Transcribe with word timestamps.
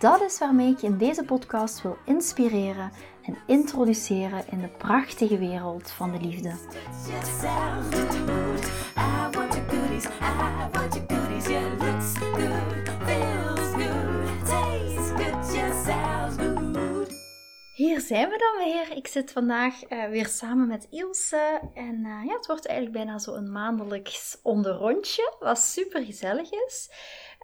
Dat 0.00 0.20
is 0.20 0.38
waarmee 0.38 0.70
ik 0.70 0.78
je 0.78 0.86
in 0.86 0.98
deze 0.98 1.24
podcast 1.24 1.82
wil 1.82 1.96
inspireren 2.04 2.92
en 3.22 3.38
introduceren 3.46 4.44
in 4.50 4.60
de 4.60 4.68
prachtige 4.68 5.38
wereld 5.38 5.90
van 5.90 6.12
de 6.12 6.20
liefde. 6.20 6.52
Hier 17.72 18.00
zijn 18.00 18.28
we 18.28 18.38
dan 18.38 18.64
weer. 18.64 18.96
Ik 18.96 19.06
zit 19.06 19.32
vandaag 19.32 19.90
uh, 19.90 20.08
weer 20.08 20.26
samen 20.26 20.68
met 20.68 20.86
Ilse. 20.90 21.60
En 21.74 21.94
uh, 22.04 22.24
ja, 22.26 22.36
het 22.36 22.46
wordt 22.46 22.66
eigenlijk 22.66 22.96
bijna 22.96 23.18
zo 23.18 23.34
een 23.34 23.52
maandelijks 23.52 24.38
onderrondje, 24.42 25.34
wat 25.38 25.58
super 25.58 26.04
gezellig 26.04 26.50
is. 26.50 26.90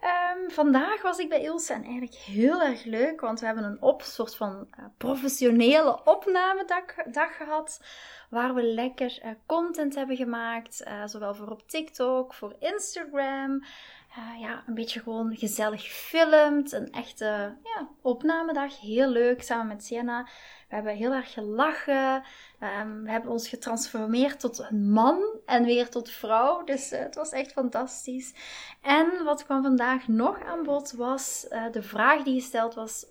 Um, 0.02 0.50
vandaag 0.50 1.02
was 1.02 1.18
ik 1.18 1.28
bij 1.28 1.42
Ilse 1.42 1.73
en 1.73 1.82
eigenlijk 1.82 2.14
heel 2.14 2.62
erg 2.62 2.84
leuk, 2.84 3.20
want 3.20 3.40
we 3.40 3.46
hebben 3.46 3.65
een 3.65 3.82
op, 3.82 4.02
soort 4.02 4.37
van 4.37 4.68
uh, 4.79 4.84
professionele 4.96 6.04
opnamedag 6.04 6.84
dag 7.10 7.37
gehad, 7.37 7.84
waar 8.30 8.54
we 8.54 8.62
lekker 8.62 9.18
uh, 9.24 9.30
content 9.46 9.95
hebben 9.95 10.16
gemaakt, 10.16 10.85
uh, 10.87 11.07
zowel 11.07 11.35
voor 11.35 11.51
op 11.51 11.68
TikTok, 11.68 12.35
voor 12.35 12.57
Instagram. 12.59 13.65
Ja, 14.40 14.62
een 14.66 14.74
beetje 14.74 15.00
gewoon 15.00 15.36
gezellig 15.36 15.82
gefilmd, 15.82 16.72
een 16.72 16.92
echte 16.92 17.56
ja, 17.62 17.88
opnamedag, 18.02 18.80
heel 18.80 19.08
leuk, 19.08 19.42
samen 19.42 19.66
met 19.66 19.84
Sienna. 19.84 20.28
We 20.68 20.74
hebben 20.74 20.95
heel 20.95 21.12
erg 21.12 21.32
gelachen. 21.32 22.23
Um, 22.80 23.02
we 23.02 23.10
hebben 23.10 23.30
ons 23.30 23.48
getransformeerd 23.48 24.40
tot 24.40 24.58
een 24.58 24.90
man 24.90 25.40
en 25.45 25.64
weer 25.64 25.88
tot 25.88 26.10
vrouw. 26.10 26.64
Dus 26.64 26.92
uh, 26.92 26.98
het 26.98 27.14
was 27.14 27.30
echt 27.30 27.52
fantastisch. 27.52 28.34
En 28.82 29.24
wat 29.24 29.45
kwam 29.45 29.62
vandaag 29.62 30.08
nog 30.08 30.42
aan 30.42 30.62
bod 30.62 30.92
was 30.92 31.46
uh, 31.51 31.64
de 31.73 31.82
vraag 31.82 32.23
die 32.23 32.40
gesteld 32.40 32.74
was, 32.74 33.06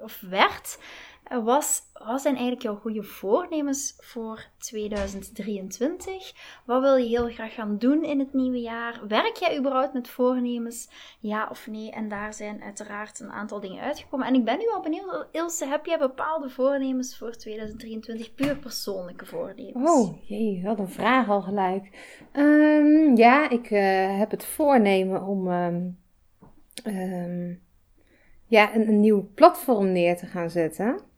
of 0.00 0.20
werd 0.20 0.78
was, 1.28 1.82
wat 1.92 2.20
zijn 2.20 2.34
eigenlijk 2.34 2.62
jouw 2.62 2.76
goede 2.76 3.02
voornemens 3.02 3.94
voor 3.98 4.44
2023? 4.58 6.32
Wat 6.64 6.80
wil 6.80 6.96
je 6.96 7.08
heel 7.08 7.28
graag 7.28 7.54
gaan 7.54 7.78
doen 7.78 8.04
in 8.04 8.18
het 8.18 8.32
nieuwe 8.32 8.60
jaar? 8.60 9.00
Werk 9.08 9.36
jij 9.36 9.58
überhaupt 9.58 9.92
met 9.92 10.08
voornemens? 10.08 10.88
Ja 11.20 11.48
of 11.50 11.66
nee? 11.66 11.90
En 11.90 12.08
daar 12.08 12.34
zijn 12.34 12.62
uiteraard 12.62 13.20
een 13.20 13.30
aantal 13.30 13.60
dingen 13.60 13.82
uitgekomen. 13.82 14.26
En 14.26 14.34
ik 14.34 14.44
ben 14.44 14.58
nu 14.58 14.68
al 14.68 14.80
benieuwd, 14.80 15.26
Ilse, 15.30 15.66
heb 15.66 15.86
jij 15.86 15.98
bepaalde 15.98 16.50
voornemens 16.50 17.18
voor 17.18 17.36
2023? 17.36 18.34
Puur 18.34 18.56
persoonlijke 18.56 19.26
voornemens? 19.26 19.90
Oh, 19.90 20.28
jee, 20.28 20.60
wat 20.64 20.78
een 20.78 20.88
vraag 20.88 21.28
al 21.28 21.42
gelijk. 21.42 21.90
Um, 22.32 23.16
ja, 23.16 23.50
ik 23.50 23.70
uh, 23.70 24.18
heb 24.18 24.30
het 24.30 24.44
voornemen 24.44 25.22
om... 25.22 25.48
Um, 25.48 25.98
um, 26.86 27.62
ja, 28.46 28.74
een, 28.74 28.88
een 28.88 29.00
nieuw 29.00 29.30
platform 29.34 29.92
neer 29.92 30.16
te 30.16 30.26
gaan 30.26 30.50
zetten. 30.50 31.10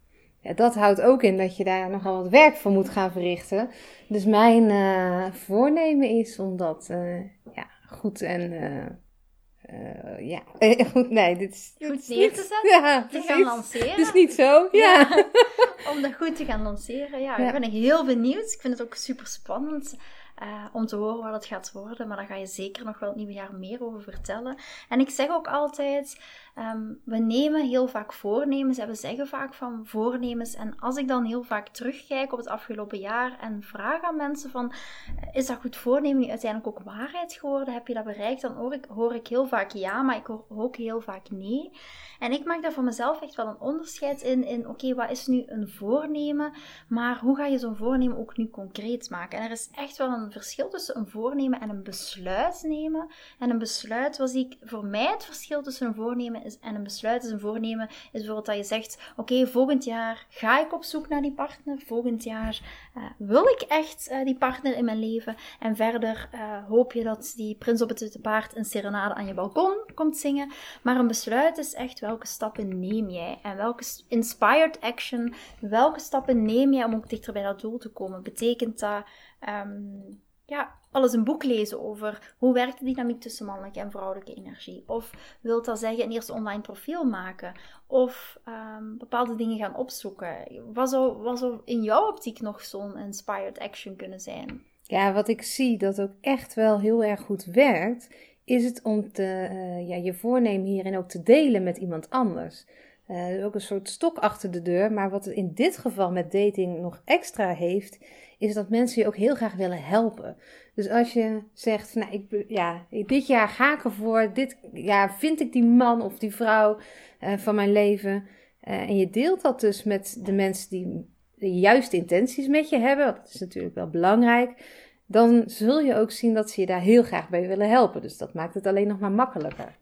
Ja, 0.45 0.53
dat 0.53 0.75
houdt 0.75 1.01
ook 1.01 1.23
in 1.23 1.37
dat 1.37 1.57
je 1.57 1.65
daar 1.65 1.91
nogal 1.91 2.23
wat 2.23 2.31
werk 2.31 2.57
voor 2.57 2.71
moet 2.71 2.89
gaan 2.89 3.13
verrichten. 3.13 3.71
Dus 4.09 4.25
mijn 4.25 4.71
uh, 4.71 5.33
voornemen 5.33 6.09
is 6.09 6.39
om 6.39 6.57
dat 6.57 6.89
uh, 6.91 7.21
ja, 7.55 7.67
goed 7.87 8.23
en. 8.23 8.53
Uh, 8.53 10.29
ja, 10.29 10.43
goed, 10.93 11.11
nee, 11.11 11.37
dit 11.37 11.53
is. 11.53 11.75
Goed 11.89 12.09
neer 12.09 12.33
te 12.33 12.47
zetten, 12.49 12.71
ja, 12.81 13.07
te 13.11 13.21
gaan 13.21 13.43
lanceren. 13.43 13.99
Is 13.99 14.13
niet 14.13 14.33
zo, 14.33 14.69
ja. 14.73 14.99
ja. 15.01 15.27
om 15.93 16.03
dat 16.03 16.15
goed 16.15 16.37
te 16.37 16.45
gaan 16.45 16.63
lanceren, 16.63 17.21
ja, 17.21 17.39
ja. 17.39 17.47
Ik 17.47 17.61
ben 17.61 17.71
heel 17.71 18.05
benieuwd. 18.05 18.53
Ik 18.53 18.61
vind 18.61 18.79
het 18.79 18.83
ook 18.83 18.95
super 18.95 19.27
spannend. 19.27 19.97
Uh, 20.43 20.65
om 20.73 20.87
te 20.87 20.97
horen 20.97 21.23
wat 21.23 21.33
het 21.33 21.47
gaat 21.47 21.73
worden. 21.73 22.09
Maar 22.09 22.17
daar 22.17 22.27
ga 22.27 22.35
je 22.35 22.47
zeker 22.47 22.85
nog 22.85 22.99
wel 22.99 23.09
het 23.09 23.19
nieuwe 23.19 23.33
jaar 23.33 23.55
meer 23.55 23.85
over 23.85 24.03
vertellen. 24.03 24.57
En 24.89 25.01
ik 25.01 25.11
zeg 25.11 25.29
ook 25.29 25.47
altijd, 25.47 26.21
um, 26.59 27.01
we 27.05 27.19
nemen 27.19 27.67
heel 27.67 27.89
vaak 27.89 28.13
voornemens 28.13 28.79
en 28.79 28.89
we 28.89 28.95
zeggen 28.95 29.27
vaak 29.27 29.55
van 29.55 29.87
voornemens. 29.87 30.55
En 30.55 30.79
als 30.79 30.97
ik 30.97 31.09
dan 31.09 31.25
heel 31.25 31.43
vaak 31.43 31.69
terugkijk 31.69 32.33
op 32.33 32.39
het 32.39 32.49
afgelopen 32.49 32.99
jaar 32.99 33.39
en 33.41 33.63
vraag 33.63 34.03
aan 34.03 34.17
mensen 34.17 34.51
van, 34.51 34.73
eh, 34.73 35.29
is 35.33 35.47
dat 35.47 35.61
goed 35.61 35.77
voornemen 35.77 36.23
nu 36.23 36.29
uiteindelijk 36.29 36.79
ook 36.79 36.85
waarheid 36.85 37.33
geworden? 37.33 37.75
Heb 37.75 37.89
je 37.89 37.95
dat 37.95 38.05
bereikt? 38.05 38.41
Dan 38.41 38.53
hoor 38.89 39.15
ik, 39.15 39.27
heel 39.27 39.47
vaak 39.47 39.71
ja, 39.73 40.03
maar 40.03 40.17
ik 40.17 40.27
hoor 40.27 40.45
ook 40.49 40.77
heel 40.77 41.01
vaak 41.01 41.31
nee. 41.31 41.71
En 42.19 42.33
ik 42.33 42.45
maak 42.45 42.63
daar 42.63 42.73
voor 42.73 42.85
mezelf 42.85 43.23
echt 43.23 43.35
wel 43.35 43.47
een 43.47 43.61
onderscheid 43.61 44.23
in, 44.23 44.45
in 44.45 44.69
oké, 44.69 44.95
wat 44.95 45.11
is 45.11 45.27
nu 45.27 45.43
een 45.47 45.69
voornemen? 45.69 46.53
Maar 46.89 47.19
hoe 47.19 47.37
ga 47.37 47.47
je 47.47 47.59
zo'n 47.59 47.77
voornemen 47.77 48.19
ook 48.19 48.37
nu 48.37 48.51
concreet 48.51 49.11
maken? 49.11 49.39
En 49.39 49.45
er 49.45 49.51
is 49.51 49.71
echt 49.75 49.97
wel 49.97 50.13
een 50.13 50.24
verschil 50.33 50.69
tussen 50.69 50.97
een 50.97 51.09
voornemen 51.09 51.61
en 51.61 51.69
een 51.69 51.83
besluit 51.83 52.63
nemen. 52.63 53.11
En 53.39 53.51
een 53.51 53.59
besluit 53.59 54.17
was 54.17 54.35
ik, 54.35 54.57
voor 54.63 54.85
mij 54.85 55.07
het 55.07 55.25
verschil 55.25 55.63
tussen 55.63 55.87
een 55.87 55.95
voornemen 55.95 56.45
is, 56.45 56.59
en 56.59 56.75
een 56.75 56.83
besluit 56.83 57.25
is 57.25 57.31
een 57.31 57.41
voornemen, 57.41 57.89
is 57.89 58.11
bijvoorbeeld 58.11 58.47
dat 58.47 58.57
je 58.57 58.65
zegt, 58.65 58.99
oké, 59.17 59.47
volgend 59.47 59.85
jaar 59.85 60.27
ga 60.29 60.61
ik 60.61 60.73
op 60.73 60.85
zoek 60.85 61.09
naar 61.09 61.23
die 61.23 61.33
partner. 61.33 61.83
Volgend 61.87 62.25
jaar 62.25 62.61
uh, 62.97 63.03
wil 63.19 63.49
ik 63.49 63.61
echt 63.61 64.09
uh, 64.11 64.25
die 64.25 64.39
partner 64.39 64.77
in 64.77 64.85
mijn 64.85 64.99
leven. 64.99 65.37
En 65.61 65.77
verder 65.77 66.29
uh, 66.35 66.69
hoop 66.69 66.93
je 66.93 67.03
dat 67.03 67.33
die 67.37 67.57
prins 67.57 67.83
op 67.83 67.89
het 67.89 68.01
witte 68.01 68.21
paard 68.21 68.57
een 68.57 68.65
serenade 68.65 69.15
aan 69.15 69.27
je 69.27 69.35
balkon 69.35 69.77
komt 69.95 70.17
zingen. 70.17 70.53
Maar 70.83 70.97
een 70.97 71.07
besluit 71.07 71.59
is 71.59 71.75
echt 71.75 72.01
welke 72.01 72.27
stappen 72.27 72.81
neem 72.81 73.11
jij? 73.11 73.39
En 73.43 73.57
welke 73.57 73.85
inspired 74.09 74.81
action, 74.81 75.35
welke 75.61 76.01
stappen 76.01 76.45
neem 76.45 76.73
jij 76.73 76.85
om 76.85 76.95
ook 76.95 77.09
dichter 77.09 77.33
bij 77.33 77.43
dat 77.43 77.61
doel 77.61 77.79
te 77.79 77.93
komen? 77.93 78.23
Betekent 78.23 78.79
dat 78.79 79.05
um, 79.49 80.23
ja, 80.47 80.75
alles 80.91 81.13
een 81.13 81.25
boek 81.25 81.45
lezen 81.45 81.81
over 81.83 82.35
hoe 82.39 82.55
werkt 82.55 82.79
de 82.79 82.85
dynamiek 82.85 83.21
tussen 83.21 83.47
mannelijke 83.47 83.81
en 83.81 83.91
vrouwelijke 83.91 84.35
energie? 84.35 84.85
Of 84.87 85.11
wilt 85.41 85.65
dat 85.65 85.79
zeggen 85.79 86.05
een 86.05 86.13
eerste 86.13 86.33
online 86.33 86.61
profiel 86.61 87.05
maken? 87.05 87.55
Of 87.87 88.39
um, 88.49 88.99
bepaalde 88.99 89.35
dingen 89.35 89.59
gaan 89.59 89.77
opzoeken? 89.77 90.37
Wat 90.73 90.91
zou, 90.91 91.17
wat 91.17 91.39
zou 91.39 91.61
in 91.65 91.83
jouw 91.83 92.09
optiek 92.09 92.41
nog 92.41 92.65
zo'n 92.65 92.99
inspired 92.99 93.59
action 93.59 93.97
kunnen 93.97 94.21
zijn? 94.21 94.63
Ja, 94.83 95.13
wat 95.13 95.29
ik 95.29 95.43
zie 95.43 95.79
dat 95.79 96.01
ook 96.01 96.13
echt 96.21 96.55
wel 96.55 96.81
heel 96.81 97.05
erg 97.05 97.21
goed 97.21 97.45
werkt, 97.45 98.15
is 98.45 98.65
het 98.65 98.83
om 98.83 99.13
te, 99.13 99.49
uh, 99.51 99.89
ja, 99.89 99.97
je 99.97 100.15
voornemen 100.15 100.67
hierin 100.67 100.97
ook 100.97 101.09
te 101.09 101.23
delen 101.23 101.63
met 101.63 101.77
iemand 101.77 102.11
anders. 102.11 102.67
Uh, 103.11 103.45
ook 103.45 103.55
een 103.55 103.61
soort 103.61 103.89
stok 103.89 104.19
achter 104.19 104.51
de 104.51 104.63
deur. 104.63 104.93
Maar 104.93 105.11
wat 105.11 105.25
het 105.25 105.35
in 105.35 105.53
dit 105.55 105.77
geval 105.77 106.11
met 106.11 106.33
dating 106.33 106.81
nog 106.81 107.03
extra 107.05 107.49
heeft, 107.53 107.99
is 108.39 108.55
dat 108.55 108.69
mensen 108.69 109.03
je 109.03 109.09
ook 109.09 109.17
heel 109.17 109.35
graag 109.35 109.55
willen 109.55 109.83
helpen. 109.83 110.37
Dus 110.75 110.89
als 110.89 111.13
je 111.13 111.43
zegt, 111.53 111.95
nou, 111.95 112.13
ik, 112.13 112.45
ja, 112.49 112.87
dit 112.89 113.27
jaar 113.27 113.49
ga 113.49 113.75
ik 113.75 113.85
ervoor, 113.85 114.31
dit 114.33 114.57
jaar 114.73 115.15
vind 115.15 115.41
ik 115.41 115.53
die 115.53 115.65
man 115.65 116.03
of 116.03 116.19
die 116.19 116.35
vrouw 116.35 116.79
uh, 117.21 117.33
van 117.37 117.55
mijn 117.55 117.73
leven. 117.73 118.27
Uh, 118.69 118.81
en 118.81 118.97
je 118.97 119.11
deelt 119.11 119.43
dat 119.43 119.61
dus 119.61 119.83
met 119.83 120.21
de 120.23 120.33
mensen 120.33 120.71
die 120.71 121.13
de 121.35 121.53
juiste 121.53 121.97
intenties 121.97 122.47
met 122.47 122.69
je 122.69 122.79
hebben, 122.79 123.07
dat 123.07 123.31
is 123.35 123.41
natuurlijk 123.41 123.75
wel 123.75 123.89
belangrijk. 123.89 124.83
Dan 125.07 125.43
zul 125.47 125.81
je 125.81 125.95
ook 125.95 126.11
zien 126.11 126.35
dat 126.35 126.51
ze 126.51 126.61
je 126.61 126.67
daar 126.67 126.81
heel 126.81 127.03
graag 127.03 127.29
bij 127.29 127.49
willen 127.49 127.69
helpen. 127.69 128.03
Dus 128.03 128.19
dat 128.19 128.35
maakt 128.35 128.55
het 128.55 128.67
alleen 128.67 128.89
nog 128.89 128.99
maar 128.99 129.13
makkelijker. 129.13 129.77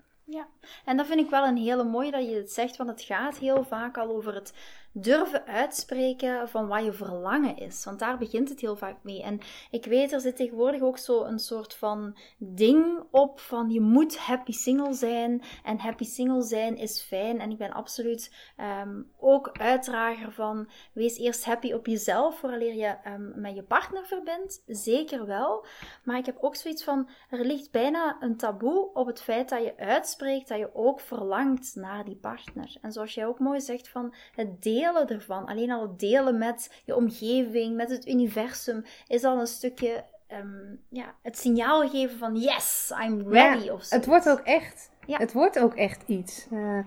En 0.85 0.97
dat 0.97 1.07
vind 1.07 1.21
ik 1.21 1.31
wel 1.31 1.47
een 1.47 1.57
hele 1.57 1.85
mooie 1.85 2.11
dat 2.11 2.29
je 2.29 2.35
het 2.35 2.53
zegt, 2.53 2.77
want 2.77 2.91
het 2.91 3.03
gaat 3.03 3.39
heel 3.39 3.65
vaak 3.65 3.97
al 3.99 4.09
over 4.09 4.35
het 4.35 4.53
durven 4.93 5.47
uitspreken 5.47 6.49
van 6.49 6.69
wat 6.69 6.85
je 6.85 6.93
verlangen 6.93 7.57
is. 7.57 7.85
Want 7.85 7.99
daar 7.99 8.19
begint 8.19 8.49
het 8.49 8.61
heel 8.61 8.77
vaak 8.77 8.97
mee. 9.03 9.23
En 9.23 9.41
ik 9.71 9.85
weet, 9.85 10.13
er 10.13 10.21
zit 10.21 10.37
tegenwoordig 10.37 10.81
ook 10.81 10.99
zo 10.99 11.25
een 11.25 11.39
soort 11.39 11.75
van 11.75 12.17
ding 12.39 13.05
op 13.11 13.41
van 13.41 13.71
je 13.71 13.81
moet 13.81 14.19
happy 14.19 14.53
single 14.53 14.93
zijn. 14.93 15.43
En 15.65 15.79
happy 15.79 16.05
single 16.05 16.43
zijn 16.43 16.77
is 16.77 17.03
fijn. 17.03 17.41
En 17.41 17.51
ik 17.51 17.59
ben 17.59 17.73
absoluut 17.73 18.35
um, 18.83 19.11
ook 19.19 19.51
uitdrager 19.53 20.33
van 20.33 20.69
wees 20.93 21.19
eerst 21.19 21.45
happy 21.45 21.73
op 21.73 21.87
jezelf 21.87 22.39
vooraleer 22.39 22.75
je 22.75 22.97
um, 23.07 23.33
met 23.41 23.55
je 23.55 23.63
partner 23.63 24.07
verbindt. 24.07 24.63
Zeker 24.67 25.27
wel. 25.27 25.67
Maar 26.05 26.19
ik 26.19 26.27
heb 26.27 26.37
ook 26.41 26.57
zoiets 26.57 26.85
van, 26.85 27.09
er 27.31 27.45
ligt 27.45 27.71
bijna 27.71 28.17
een 28.21 28.37
taboe 28.37 28.91
op 28.93 29.07
het 29.07 29.23
feit 29.23 29.49
dat 29.49 29.63
je 29.63 29.77
uitspreekt 29.77 30.49
dat 30.49 30.59
je 30.59 30.75
ook 30.75 31.01
verlangt 31.01 31.75
naar 31.75 32.05
die 32.05 32.17
partner. 32.17 32.77
En 32.81 32.93
zoals 32.93 33.15
jij 33.15 33.27
ook 33.27 33.39
mooi 33.39 33.61
zegt 33.61 33.89
van 33.89 34.15
het 34.35 34.63
delen 34.63 34.82
delen 34.83 35.09
ervan, 35.09 35.47
alleen 35.47 35.71
al 35.71 35.83
het 35.83 35.99
delen 35.99 36.39
met 36.39 36.83
je 36.85 36.97
omgeving, 36.97 37.77
met 37.77 37.91
het 37.91 38.09
universum, 38.09 38.85
is 39.09 39.25
al 39.25 39.41
een 39.41 39.47
stukje 39.47 40.05
um, 40.41 40.81
ja, 40.89 41.15
het 41.23 41.39
signaal 41.39 41.89
geven 41.89 42.19
van 42.19 42.37
yes, 42.37 42.93
I'm 43.05 43.33
ready. 43.33 43.65
Ja, 43.65 43.77
het 43.89 44.07
wordt 44.07 44.29
ook 44.29 44.41
echt. 44.41 44.91
Ja. 45.07 45.19
Het 45.19 45.33
wordt 45.33 45.59
ook 45.59 45.75
echt 45.75 46.03
iets. 46.07 46.47
Uh, 46.53 46.79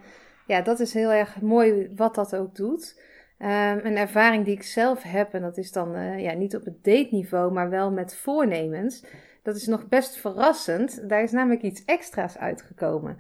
ja, 0.48 0.62
dat 0.62 0.80
is 0.80 0.94
heel 0.94 1.12
erg 1.12 1.42
mooi 1.42 1.92
wat 1.96 2.16
dat 2.16 2.36
ook 2.36 2.56
doet. 2.56 3.02
Um, 3.40 3.48
een 3.86 3.98
ervaring 3.98 4.46
die 4.46 4.56
ik 4.56 4.64
zelf 4.64 5.04
heb, 5.04 5.34
en 5.34 5.42
dat 5.42 5.58
is 5.58 5.72
dan 5.72 5.96
uh, 5.96 6.20
ja, 6.20 6.34
niet 6.34 6.56
op 6.56 6.66
het 6.66 6.84
date 6.84 7.08
niveau, 7.12 7.52
maar 7.52 7.70
wel 7.70 7.92
met 7.92 8.16
voornemens. 8.16 9.04
Dat 9.44 9.56
is 9.56 9.68
nog 9.68 9.88
best 9.88 10.16
verrassend. 10.16 11.10
Daar 11.10 11.24
is 11.24 11.32
namelijk 11.32 11.62
iets 11.62 11.86
extra's 11.86 12.38
uitgekomen. 12.38 13.18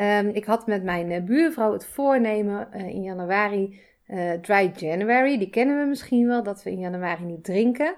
Um, 0.00 0.28
ik 0.28 0.44
had 0.44 0.66
met 0.66 0.82
mijn 0.82 1.10
uh, 1.10 1.22
buurvrouw 1.22 1.72
het 1.72 1.86
voornemen 1.86 2.72
in 2.72 3.02
januari, 3.02 3.80
Dry 4.40 4.72
January. 4.76 5.38
Die 5.38 5.50
kennen 5.50 5.78
we 5.78 5.84
misschien 5.84 6.26
wel, 6.26 6.42
dat 6.42 6.62
we 6.62 6.70
in 6.70 6.78
januari 6.78 7.24
niet 7.24 7.44
drinken. 7.44 7.94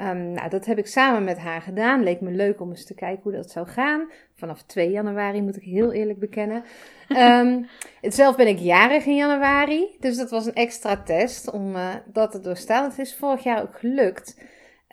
Um, 0.00 0.32
nou, 0.32 0.48
dat 0.48 0.66
heb 0.66 0.78
ik 0.78 0.86
samen 0.86 1.24
met 1.24 1.38
haar 1.38 1.62
gedaan. 1.62 2.02
Leek 2.02 2.20
me 2.20 2.30
leuk 2.30 2.60
om 2.60 2.70
eens 2.70 2.84
te 2.84 2.94
kijken 2.94 3.22
hoe 3.22 3.32
dat 3.32 3.50
zou 3.50 3.66
gaan. 3.66 4.10
Vanaf 4.34 4.62
2 4.62 4.90
januari 4.90 5.42
moet 5.42 5.56
ik 5.56 5.62
heel 5.62 5.92
eerlijk 5.92 6.18
bekennen. 6.18 6.64
Um, 7.16 7.66
zelf 8.00 8.36
ben 8.36 8.46
ik 8.46 8.58
jarig 8.58 9.06
in 9.06 9.16
januari. 9.16 9.96
Dus 9.98 10.16
dat 10.16 10.30
was 10.30 10.46
een 10.46 10.54
extra 10.54 11.02
test 11.02 11.50
om 11.50 11.74
uh, 11.74 11.94
dat 12.12 12.30
te 12.30 12.40
doorstaan. 12.40 12.84
Het 12.84 12.98
is 12.98 13.16
vorig 13.16 13.42
jaar 13.42 13.62
ook 13.62 13.78
gelukt. 13.78 14.40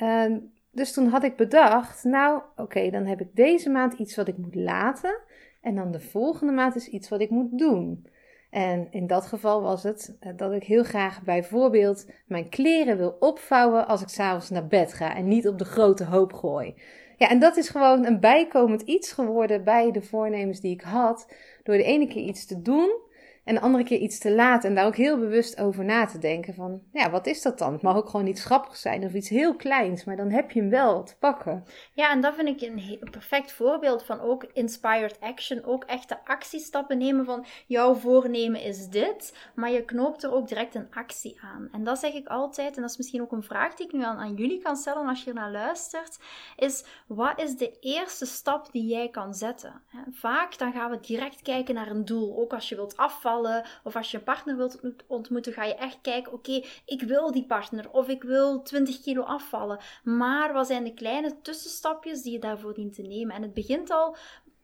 Um, 0.03 0.51
dus 0.71 0.93
toen 0.93 1.07
had 1.07 1.23
ik 1.23 1.35
bedacht, 1.35 2.03
nou 2.03 2.41
oké, 2.55 2.89
dan 2.89 3.05
heb 3.05 3.21
ik 3.21 3.27
deze 3.35 3.69
maand 3.69 3.93
iets 3.93 4.15
wat 4.15 4.27
ik 4.27 4.37
moet 4.37 4.55
laten. 4.55 5.19
En 5.61 5.75
dan 5.75 5.91
de 5.91 5.99
volgende 5.99 6.53
maand 6.53 6.75
is 6.75 6.87
iets 6.87 7.09
wat 7.09 7.21
ik 7.21 7.29
moet 7.29 7.57
doen. 7.57 8.07
En 8.49 8.87
in 8.91 9.07
dat 9.07 9.25
geval 9.25 9.61
was 9.61 9.83
het 9.83 10.17
eh, 10.19 10.31
dat 10.35 10.51
ik 10.51 10.63
heel 10.63 10.83
graag 10.83 11.23
bijvoorbeeld 11.23 12.05
mijn 12.25 12.49
kleren 12.49 12.97
wil 12.97 13.15
opvouwen 13.19 13.87
als 13.87 14.01
ik 14.01 14.07
s'avonds 14.07 14.49
naar 14.49 14.67
bed 14.67 14.93
ga 14.93 15.15
en 15.15 15.27
niet 15.27 15.47
op 15.47 15.57
de 15.57 15.65
grote 15.65 16.05
hoop 16.05 16.33
gooi. 16.33 16.75
Ja, 17.17 17.29
en 17.29 17.39
dat 17.39 17.57
is 17.57 17.69
gewoon 17.69 18.05
een 18.05 18.19
bijkomend 18.19 18.81
iets 18.81 19.11
geworden 19.11 19.63
bij 19.63 19.91
de 19.91 20.01
voornemens 20.01 20.59
die 20.59 20.73
ik 20.73 20.81
had. 20.81 21.33
Door 21.63 21.77
de 21.77 21.83
ene 21.83 22.07
keer 22.07 22.23
iets 22.23 22.45
te 22.45 22.61
doen 22.61 23.05
en 23.47 23.55
de 23.55 23.61
andere 23.61 23.83
keer 23.83 23.99
iets 23.99 24.19
te 24.19 24.31
laten. 24.31 24.69
En 24.69 24.75
daar 24.75 24.85
ook 24.85 24.95
heel 24.95 25.19
bewust 25.19 25.59
over 25.59 25.85
na 25.85 26.05
te 26.05 26.17
denken 26.17 26.53
van, 26.53 26.81
ja, 26.91 27.09
wat 27.09 27.27
is 27.27 27.41
dat 27.41 27.57
dan? 27.57 27.73
Het 27.73 27.81
mag 27.81 27.95
ook 27.95 28.09
gewoon 28.09 28.27
iets 28.27 28.45
grappigs 28.45 28.81
zijn 28.81 29.03
of 29.03 29.13
iets 29.13 29.29
heel 29.29 29.55
kleins, 29.55 30.03
maar 30.03 30.15
dan 30.15 30.29
heb 30.29 30.51
je 30.51 30.59
hem 30.59 30.69
wel 30.69 31.03
te 31.03 31.17
pakken. 31.17 31.63
Ja, 31.93 32.11
en 32.11 32.21
dat 32.21 32.35
vind 32.35 32.47
ik 32.47 32.69
een, 32.69 33.09
perfect 33.11 33.51
voorbeeld 33.51 34.03
van 34.03 34.21
ook 34.21 34.43
inspired 34.53 35.19
action. 35.19 35.63
Ook 35.63 35.83
echte 35.83 36.25
actiestappen 36.25 36.97
nemen 36.97 37.25
van, 37.25 37.45
jouw 37.67 37.93
voornemen 37.93 38.61
is 38.61 38.87
dit, 38.87 39.49
maar 39.55 39.71
je 39.71 39.85
knoopt 39.85 40.23
er 40.23 40.33
ook 40.33 40.47
direct 40.47 40.75
een 40.75 40.93
actie 40.93 41.39
aan. 41.41 41.69
En 41.71 41.83
dat 41.83 41.99
zeg 41.99 42.13
ik 42.13 42.27
altijd, 42.27 42.75
en 42.75 42.81
dat 42.81 42.91
is 42.91 42.97
misschien 42.97 43.21
ook 43.21 43.31
een 43.31 43.43
vraag 43.43 43.73
die 43.73 43.87
ik 43.87 43.93
nu 43.93 44.03
aan, 44.03 44.17
aan 44.17 44.35
jullie 44.35 44.61
kan 44.61 44.75
stellen 44.75 45.07
als 45.07 45.23
je 45.23 45.33
naar 45.33 45.51
luistert, 45.51 46.19
is, 46.55 46.85
wat 47.07 47.41
is 47.41 47.55
de 47.55 47.77
eerste 47.79 48.25
stap 48.25 48.71
die 48.71 48.85
jij 48.85 49.09
kan 49.09 49.33
zetten? 49.33 49.81
Vaak 50.11 50.57
dan 50.57 50.71
gaan 50.71 50.91
we 50.91 50.99
direct 50.99 51.41
kijken 51.41 51.75
naar 51.75 51.89
een 51.89 52.05
doel, 52.05 52.37
ook 52.37 52.53
als 52.53 52.69
je 52.69 52.75
wilt 52.75 52.97
afvallen 52.97 53.35
of 53.83 53.95
als 53.95 54.11
je 54.11 54.17
een 54.17 54.23
partner 54.23 54.57
wilt 54.57 54.79
ontmoeten, 55.07 55.53
ga 55.53 55.63
je 55.63 55.75
echt 55.75 56.01
kijken: 56.01 56.33
oké, 56.33 56.63
ik 56.85 57.01
wil 57.01 57.31
die 57.31 57.45
partner 57.45 57.91
of 57.91 58.07
ik 58.07 58.23
wil 58.23 58.61
20 58.61 59.01
kilo 59.01 59.21
afvallen. 59.21 59.79
Maar 60.03 60.53
wat 60.53 60.67
zijn 60.67 60.83
de 60.83 60.93
kleine 60.93 61.41
tussenstapjes 61.41 62.21
die 62.21 62.31
je 62.31 62.39
daarvoor 62.39 62.73
dient 62.73 62.93
te 62.93 63.01
nemen? 63.01 63.35
En 63.35 63.41
het 63.41 63.53
begint 63.53 63.91
al 63.91 64.15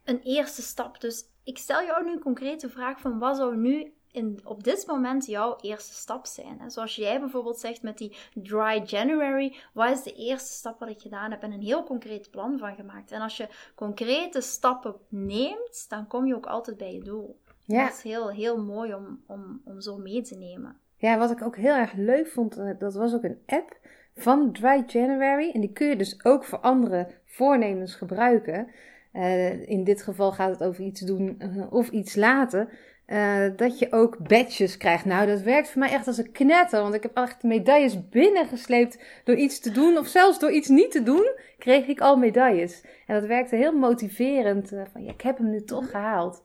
een 0.04 0.22
eerste 0.22 0.62
stap. 0.62 1.02
Dus 1.02 1.24
ik 1.44 1.58
stel 1.58 1.84
jou 1.84 2.06
nu 2.06 2.12
een 2.12 2.20
concrete 2.20 2.70
vraag: 2.70 3.00
van 3.00 3.20
wat 3.20 3.38
zou 3.38 3.58
nu 3.58 3.94
in, 4.14 4.40
op 4.44 4.64
dit 4.64 4.88
moment 4.88 5.26
jouw 5.26 5.56
eerste 5.62 5.94
stap 5.94 6.26
zijn. 6.26 6.60
En 6.60 6.72
zoals 6.72 6.96
jij 6.96 7.20
bijvoorbeeld 7.20 7.60
zegt 7.60 7.82
met 7.82 7.98
die 7.98 8.16
Dry 8.34 8.84
January, 8.86 9.56
wat 9.74 9.92
is 9.92 10.04
de 10.04 10.14
eerste 10.14 10.54
stap 10.54 10.80
wat 10.80 10.90
ik 10.90 11.02
gedaan 11.02 11.32
heb 11.32 11.42
en 11.42 11.52
een 11.52 11.62
heel 11.62 11.84
concreet 11.84 12.32
plan 12.32 12.58
van 12.58 12.76
gemaakt. 12.76 13.12
En 13.12 13.22
als 13.22 13.38
je 13.38 13.48
concrete 13.76 14.42
stappen 14.42 14.96
neemt, 15.10 15.86
dan 15.90 16.08
kom 16.08 16.26
je 16.26 16.36
ook 16.36 16.46
altijd 16.46 16.78
bij 16.78 16.94
je 16.94 17.04
doel. 17.04 17.40
Ja. 17.66 17.84
Dat 17.84 17.94
is 17.94 18.04
heel, 18.04 18.32
heel 18.32 18.64
mooi 18.64 18.94
om, 18.94 19.24
om, 19.28 19.62
om 19.66 19.82
zo 19.82 19.98
mee 19.98 20.22
te 20.22 20.36
nemen. 20.36 20.76
Ja, 20.98 21.18
wat 21.18 21.32
ik 21.32 21.42
ook 21.42 21.56
heel 21.56 21.76
erg 21.76 21.94
leuk 21.94 22.28
vond, 22.28 22.58
eh, 22.58 22.70
dat 22.80 22.94
was 22.94 23.14
ook 23.14 23.24
een 23.24 23.42
app 23.46 23.78
van 24.16 24.52
Dry 24.52 24.84
January. 24.88 25.52
En 25.54 25.62
die 25.62 25.72
kun 25.74 25.88
je 25.88 25.96
dus 25.96 26.26
ook 26.26 26.44
voor 26.44 26.60
andere 26.60 27.08
voornemens 27.26 27.96
gebruiken. 27.96 28.68
Uh, 29.14 29.70
in 29.70 29.84
dit 29.84 30.02
geval 30.02 30.32
gaat 30.32 30.50
het 30.50 30.64
over 30.64 30.84
iets 30.84 31.02
doen 31.02 31.36
uh, 31.40 31.74
of 31.74 31.90
iets 31.90 32.16
laten. 32.16 32.70
Uh, 33.08 33.46
dat 33.56 33.80
je 33.80 33.92
ook 33.92 34.28
badges 34.28 34.78
krijgt. 34.78 35.06
Nou, 35.06 35.28
dat 35.28 35.42
werkt 35.42 35.70
voor 35.70 35.80
mij 35.80 35.92
echt 35.92 36.08
als 36.08 36.18
een 36.18 36.32
knetter. 36.32 36.82
Want 36.82 36.94
ik 36.94 37.04
heb 37.04 37.18
echt 37.18 37.44
medailles 37.44 38.10
binnengesleept 38.10 39.04
door 39.24 39.36
iets 39.36 39.60
te 39.60 39.72
doen. 39.72 39.98
Of 39.98 40.08
zelfs 40.08 40.40
door 40.40 40.52
iets 40.52 40.68
niet 40.68 40.92
te 40.92 41.04
doen, 41.04 41.32
kreeg 41.58 41.88
ik 41.88 42.02
al 42.02 42.18
medailles. 42.18 42.84
En 43.08 43.20
dat 43.20 43.28
werkte 43.28 43.56
heel 43.56 43.78
motiverend. 43.78 44.70
van 44.92 45.04
ja, 45.04 45.12
ik 45.12 45.22
heb 45.22 45.38
hem 45.38 45.50
nu 45.50 45.64
toch 45.64 45.90
gehaald. 45.90 46.42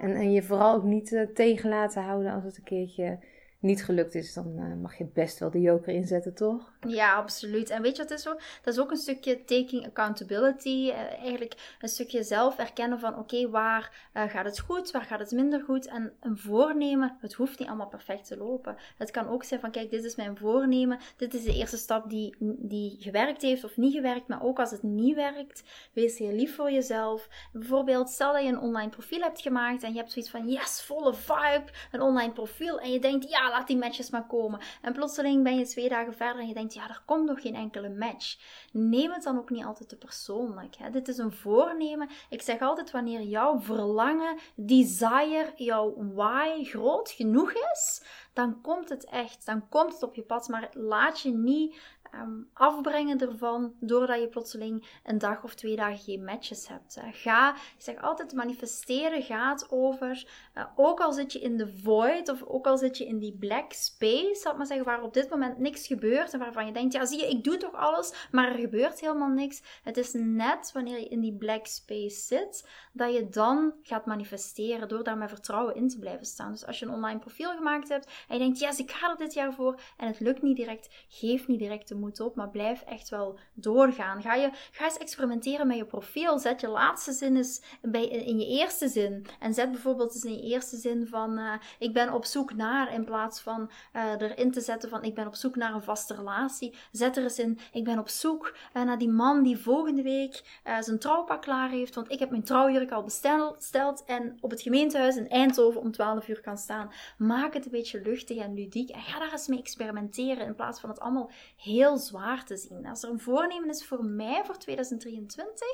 En, 0.00 0.14
en 0.14 0.32
je 0.32 0.42
vooral 0.42 0.74
ook 0.74 0.84
niet 0.84 1.12
uh, 1.12 1.22
tegen 1.22 1.68
laten 1.68 2.02
houden 2.02 2.32
als 2.32 2.44
het 2.44 2.56
een 2.56 2.62
keertje 2.62 3.18
niet 3.60 3.84
gelukt 3.84 4.14
is, 4.14 4.32
dan 4.32 4.54
uh, 4.58 4.82
mag 4.82 4.98
je 4.98 5.04
best 5.04 5.38
wel 5.38 5.50
de 5.50 5.60
joker 5.60 5.94
inzetten, 5.94 6.34
toch? 6.34 6.72
Ja, 6.86 7.14
absoluut. 7.14 7.70
En 7.70 7.82
weet 7.82 7.96
je 7.96 8.02
wat 8.02 8.12
is 8.12 8.22
zo? 8.22 8.34
Dat 8.62 8.74
is 8.74 8.80
ook 8.80 8.90
een 8.90 8.96
stukje 8.96 9.44
taking 9.44 9.86
accountability. 9.86 10.88
Uh, 10.88 10.98
eigenlijk 10.98 11.76
een 11.80 11.88
stukje 11.88 12.22
zelf 12.22 12.58
erkennen 12.58 13.00
van 13.00 13.18
oké, 13.18 13.50
waar 13.50 14.08
uh, 14.14 14.22
gaat 14.28 14.44
het 14.44 14.60
goed, 14.60 14.90
waar 14.90 15.02
gaat 15.02 15.18
het 15.18 15.30
minder 15.30 15.62
goed? 15.62 15.86
En 15.86 16.12
een 16.20 16.38
voornemen, 16.38 17.16
het 17.20 17.32
hoeft 17.32 17.58
niet 17.58 17.68
allemaal 17.68 17.88
perfect 17.88 18.26
te 18.26 18.36
lopen. 18.36 18.76
Het 18.98 19.10
kan 19.10 19.28
ook 19.28 19.44
zijn 19.44 19.60
van 19.60 19.70
kijk, 19.70 19.90
dit 19.90 20.04
is 20.04 20.16
mijn 20.16 20.36
voornemen. 20.36 20.98
Dit 21.16 21.34
is 21.34 21.44
de 21.44 21.54
eerste 21.54 21.76
stap 21.76 22.10
die, 22.10 22.36
die 22.58 22.96
gewerkt 23.00 23.42
heeft 23.42 23.64
of 23.64 23.76
niet 23.76 23.94
gewerkt. 23.94 24.28
Maar 24.28 24.42
ook 24.42 24.58
als 24.58 24.70
het 24.70 24.82
niet 24.82 25.14
werkt, 25.14 25.62
wees 25.92 26.18
heel 26.18 26.32
lief 26.32 26.54
voor 26.54 26.70
jezelf. 26.70 27.28
Bijvoorbeeld, 27.52 28.10
stel 28.10 28.32
dat 28.32 28.42
je 28.42 28.48
een 28.48 28.60
online 28.60 28.90
profiel 28.90 29.20
hebt 29.20 29.40
gemaakt 29.40 29.82
en 29.82 29.92
je 29.92 29.98
hebt 29.98 30.12
zoiets 30.12 30.30
van 30.30 30.48
yes, 30.48 30.82
volle 30.82 31.14
vibe, 31.14 31.64
een 31.92 32.00
online 32.00 32.32
profiel. 32.32 32.80
En 32.80 32.92
je 32.92 33.00
denkt 33.00 33.30
ja, 33.30 33.49
laat 33.50 33.66
die 33.66 33.76
matches 33.76 34.10
maar 34.10 34.26
komen. 34.26 34.60
En 34.82 34.92
plotseling 34.92 35.42
ben 35.42 35.58
je 35.58 35.66
twee 35.66 35.88
dagen 35.88 36.14
verder 36.14 36.42
en 36.42 36.48
je 36.48 36.54
denkt, 36.54 36.74
ja, 36.74 36.88
er 36.88 37.02
komt 37.06 37.26
nog 37.26 37.40
geen 37.40 37.54
enkele 37.54 37.88
match. 37.88 38.38
Neem 38.72 39.10
het 39.10 39.22
dan 39.22 39.38
ook 39.38 39.50
niet 39.50 39.64
altijd 39.64 39.88
te 39.88 39.96
persoonlijk. 39.96 40.76
Hè? 40.76 40.90
Dit 40.90 41.08
is 41.08 41.18
een 41.18 41.32
voornemen. 41.32 42.08
Ik 42.28 42.42
zeg 42.42 42.60
altijd, 42.60 42.90
wanneer 42.90 43.22
jouw 43.22 43.60
verlangen, 43.60 44.38
desire, 44.54 45.52
jouw 45.56 45.94
why 46.14 46.64
groot 46.64 47.10
genoeg 47.10 47.52
is, 47.52 48.02
dan 48.32 48.60
komt 48.60 48.88
het 48.88 49.04
echt. 49.04 49.46
Dan 49.46 49.68
komt 49.68 49.92
het 49.92 50.02
op 50.02 50.14
je 50.14 50.22
pad. 50.22 50.48
Maar 50.48 50.70
laat 50.72 51.20
je 51.20 51.30
niet 51.30 51.76
um, 52.14 52.48
afbrengen 52.52 53.20
ervan 53.20 53.74
doordat 53.80 54.20
je 54.20 54.28
plotseling 54.28 55.00
een 55.04 55.18
dag 55.18 55.44
of 55.44 55.54
twee 55.54 55.76
dagen 55.76 55.98
geen 55.98 56.24
matches 56.24 56.68
hebt. 56.68 57.00
Ga, 57.12 57.54
ik 57.54 57.82
zeg 57.82 58.02
altijd, 58.02 58.32
manifesteren 58.32 59.22
gaat 59.22 59.66
over, 59.70 60.26
uh, 60.54 60.64
ook 60.76 61.00
al 61.00 61.12
zit 61.12 61.32
je 61.32 61.40
in 61.40 61.56
de 61.56 61.68
void 61.82 62.28
of 62.28 62.42
ook 62.42 62.66
al 62.66 62.78
zit 62.78 62.98
je 62.98 63.06
in 63.06 63.18
die 63.18 63.36
black 63.38 63.72
space, 63.72 64.48
ik 64.50 64.56
maar 64.56 64.66
zeggen, 64.66 64.86
waar 64.86 65.02
op 65.02 65.14
dit 65.14 65.30
moment 65.30 65.58
niks 65.58 65.86
gebeurt 65.86 66.32
en 66.32 66.38
waarvan 66.38 66.66
je 66.66 66.72
denkt, 66.72 66.92
ja 66.92 67.04
zie 67.04 67.18
je, 67.18 67.28
ik 67.28 67.44
doe 67.44 67.56
toch 67.56 67.74
alles, 67.74 68.28
maar 68.30 68.48
er 68.48 68.58
gebeurt 68.58 69.00
helemaal 69.00 69.28
niks. 69.28 69.62
Het 69.82 69.96
is 69.96 70.12
net 70.12 70.70
wanneer 70.72 70.98
je 70.98 71.08
in 71.08 71.20
die 71.20 71.36
black 71.36 71.66
space 71.66 72.20
zit, 72.20 72.68
dat 72.92 73.14
je 73.14 73.28
dan 73.28 73.74
gaat 73.82 74.06
manifesteren 74.06 74.88
door 74.88 75.04
daar 75.04 75.16
met 75.16 75.28
vertrouwen 75.28 75.74
in 75.74 75.88
te 75.88 75.98
blijven 75.98 76.26
staan. 76.26 76.52
Dus 76.52 76.66
als 76.66 76.78
je 76.78 76.86
een 76.86 76.92
online 76.92 77.18
profiel 77.18 77.50
gemaakt 77.50 77.88
hebt 77.88 78.10
en 78.28 78.34
je 78.34 78.42
denkt, 78.42 78.58
yes, 78.58 78.78
ik 78.78 78.90
ga 78.90 79.10
er 79.10 79.16
dit 79.16 79.34
jaar 79.34 79.54
voor 79.54 79.80
en 79.96 80.06
het 80.06 80.20
lukt 80.20 80.42
niet 80.42 80.56
direct, 80.56 80.88
geef 81.08 81.46
niet 81.46 81.58
direct 81.58 81.88
de 81.88 81.94
moet 82.00 82.20
op, 82.20 82.34
maar 82.34 82.50
blijf 82.50 82.82
echt 82.82 83.08
wel 83.08 83.38
doorgaan. 83.54 84.22
Ga, 84.22 84.34
je, 84.34 84.50
ga 84.70 84.84
eens 84.84 84.98
experimenteren 84.98 85.66
met 85.66 85.76
je 85.76 85.84
profiel. 85.84 86.38
Zet 86.38 86.60
je 86.60 86.68
laatste 86.68 87.12
zin 87.12 87.36
eens 87.36 87.62
bij, 87.82 88.06
in 88.08 88.38
je 88.38 88.46
eerste 88.46 88.88
zin. 88.88 89.26
En 89.38 89.54
zet 89.54 89.70
bijvoorbeeld 89.70 90.14
eens 90.14 90.24
in 90.24 90.32
je 90.32 90.42
eerste 90.42 90.76
zin 90.76 91.06
van 91.06 91.38
uh, 91.38 91.52
ik 91.78 91.92
ben 91.92 92.12
op 92.12 92.24
zoek 92.24 92.54
naar, 92.54 92.92
in 92.92 93.04
plaats 93.04 93.40
van 93.40 93.70
uh, 93.96 94.02
erin 94.18 94.50
te 94.50 94.60
zetten 94.60 94.88
van 94.88 95.02
ik 95.02 95.14
ben 95.14 95.26
op 95.26 95.34
zoek 95.34 95.56
naar 95.56 95.74
een 95.74 95.82
vaste 95.82 96.14
relatie. 96.14 96.74
Zet 96.92 97.16
er 97.16 97.22
eens 97.22 97.38
in, 97.38 97.58
ik 97.72 97.84
ben 97.84 97.98
op 97.98 98.08
zoek 98.08 98.56
uh, 98.76 98.82
naar 98.82 98.98
die 98.98 99.08
man 99.08 99.42
die 99.42 99.58
volgende 99.58 100.02
week 100.02 100.60
zijn 100.80 100.98
trouwpak 100.98 101.42
klaar 101.42 101.70
heeft, 101.70 101.94
want 101.94 102.10
ik 102.10 102.18
heb 102.18 102.30
mijn 102.30 102.44
trouwjurk 102.44 102.90
al 102.90 103.02
besteld 103.02 104.04
en 104.06 104.38
op 104.40 104.50
het 104.50 104.62
gemeentehuis 104.62 105.16
in 105.16 105.28
Eindhoven 105.28 105.80
om 105.80 105.92
12 105.92 106.28
uur 106.28 106.40
kan 106.40 106.58
staan. 106.58 106.90
Maak 107.18 107.54
het 107.54 107.64
een 107.64 107.70
beetje 107.70 108.00
luchtig 108.00 108.36
en 108.36 108.54
ludiek 108.54 108.90
en 108.90 109.00
ga 109.00 109.18
daar 109.18 109.32
eens 109.32 109.46
mee 109.46 109.58
experimenteren 109.58 110.46
in 110.46 110.54
plaats 110.54 110.80
van 110.80 110.90
het 110.90 111.00
allemaal 111.00 111.30
heel 111.56 111.89
zwaar 111.98 112.44
te 112.44 112.56
zien. 112.56 112.86
Als 112.86 113.02
er 113.02 113.10
een 113.10 113.20
voornemen 113.20 113.68
is 113.68 113.86
voor 113.86 114.04
mij 114.04 114.42
voor 114.44 114.56
2023, 114.56 115.66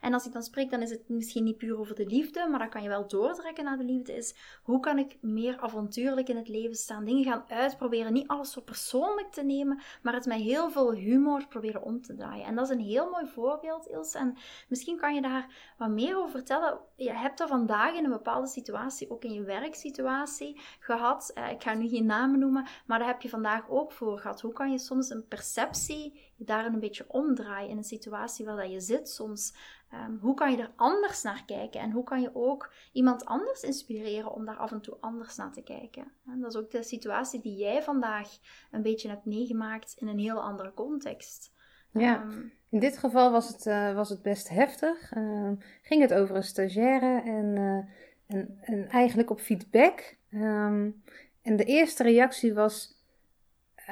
en 0.00 0.14
als 0.14 0.26
ik 0.26 0.32
dan 0.32 0.42
spreek, 0.42 0.70
dan 0.70 0.82
is 0.82 0.90
het 0.90 1.08
misschien 1.08 1.44
niet 1.44 1.56
puur 1.56 1.78
over 1.78 1.94
de 1.94 2.06
liefde, 2.06 2.46
maar 2.50 2.58
dan 2.58 2.68
kan 2.68 2.82
je 2.82 2.88
wel 2.88 3.08
doortrekken 3.08 3.64
naar 3.64 3.76
de 3.76 3.84
liefde, 3.84 4.16
is 4.16 4.34
hoe 4.62 4.80
kan 4.80 4.98
ik 4.98 5.16
meer 5.20 5.58
avontuurlijk 5.58 6.28
in 6.28 6.36
het 6.36 6.48
leven 6.48 6.76
staan, 6.76 7.04
dingen 7.04 7.24
gaan 7.24 7.44
uitproberen, 7.48 8.12
niet 8.12 8.28
alles 8.28 8.52
zo 8.52 8.60
persoonlijk 8.60 9.32
te 9.32 9.42
nemen, 9.42 9.80
maar 10.02 10.14
het 10.14 10.26
met 10.26 10.40
heel 10.40 10.70
veel 10.70 10.92
humor 10.92 11.46
proberen 11.48 11.82
om 11.82 12.02
te 12.02 12.14
draaien. 12.14 12.46
En 12.46 12.54
dat 12.54 12.70
is 12.70 12.76
een 12.76 12.82
heel 12.82 13.10
mooi 13.10 13.26
voorbeeld, 13.26 13.86
Ilse, 13.86 14.18
en 14.18 14.36
misschien 14.68 14.96
kan 14.96 15.14
je 15.14 15.22
daar 15.22 15.74
wat 15.78 15.88
meer 15.88 16.16
over 16.16 16.30
vertellen. 16.30 16.78
Je 16.96 17.12
hebt 17.12 17.38
dat 17.38 17.48
vandaag 17.48 17.94
in 17.94 18.04
een 18.04 18.10
bepaalde 18.10 18.46
situatie, 18.46 19.10
ook 19.10 19.24
in 19.24 19.32
je 19.32 19.42
werksituatie, 19.42 20.60
gehad. 20.78 21.30
Eh, 21.34 21.50
ik 21.50 21.62
ga 21.62 21.74
nu 21.74 21.88
geen 21.88 22.06
namen 22.06 22.38
noemen, 22.38 22.66
maar 22.86 22.98
daar 22.98 23.08
heb 23.08 23.22
je 23.22 23.28
vandaag 23.28 23.70
ook 23.70 23.92
voor 23.92 24.18
gehad. 24.18 24.40
Hoe 24.40 24.52
kan 24.52 24.70
je 24.70 24.78
soms 24.78 25.10
een 25.10 25.28
persoon 25.28 25.51
perceptie 25.52 26.32
je 26.36 26.44
daarin 26.44 26.72
een 26.72 26.80
beetje 26.80 27.04
omdraaien 27.08 27.70
in 27.70 27.76
een 27.76 27.84
situatie 27.84 28.44
waar 28.44 28.56
dat 28.56 28.70
je 28.70 28.80
zit 28.80 29.08
soms 29.08 29.54
Ehm, 29.92 30.16
hoe 30.20 30.34
kan 30.34 30.50
je 30.50 30.56
er 30.56 30.70
anders 30.76 31.22
naar 31.22 31.44
kijken? 31.46 31.80
En 31.80 31.90
hoe 31.90 32.04
kan 32.04 32.20
je 32.20 32.30
ook 32.34 32.72
iemand 32.92 33.24
anders 33.24 33.62
inspireren 33.62 34.32
om 34.32 34.44
daar 34.44 34.56
af 34.56 34.72
en 34.72 34.80
toe 34.80 34.96
anders 35.00 35.36
naar 35.36 35.52
te 35.52 35.62
kijken? 35.62 36.12
En 36.26 36.40
dat 36.40 36.54
is 36.54 36.60
ook 36.60 36.70
de 36.70 36.82
situatie 36.82 37.40
die 37.40 37.56
jij 37.56 37.82
vandaag 37.82 38.28
een 38.70 38.82
beetje 38.82 39.08
hebt 39.08 39.24
meegemaakt 39.24 39.94
in 39.98 40.08
een 40.08 40.18
heel 40.18 40.42
andere 40.42 40.74
context. 40.74 41.52
Ja, 41.90 42.22
ehm, 42.22 42.40
in 42.68 42.78
dit 42.78 42.98
geval 42.98 43.30
was 43.30 43.48
het, 43.48 43.66
uh, 43.66 43.94
was 43.94 44.08
het 44.08 44.22
best 44.22 44.48
heftig. 44.48 45.14
Uh, 45.14 45.50
ging 45.82 46.02
het 46.02 46.14
over 46.14 46.36
een 46.36 46.42
stagiaire 46.42 47.22
en, 47.30 47.56
uh, 47.56 48.36
en, 48.36 48.58
en, 48.60 48.88
eigenlijk 48.88 49.30
op 49.30 49.40
feedback. 49.40 50.16
Um, 50.30 51.02
en 51.42 51.56
de 51.56 51.64
eerste 51.64 52.02
reactie 52.02 52.54
was 52.54 52.91